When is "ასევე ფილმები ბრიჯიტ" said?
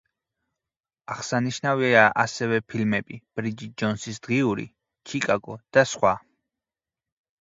2.23-3.75